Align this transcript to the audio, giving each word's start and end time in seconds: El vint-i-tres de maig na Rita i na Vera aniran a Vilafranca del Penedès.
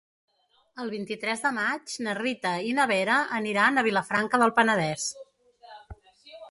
El 0.83 0.87
vint-i-tres 0.93 1.43
de 1.43 1.51
maig 1.57 1.93
na 2.07 2.15
Rita 2.21 2.55
i 2.71 2.73
na 2.81 2.89
Vera 2.93 3.19
aniran 3.41 3.77
a 3.77 3.85
Vilafranca 3.89 4.43
del 4.45 4.59
Penedès. 4.61 5.09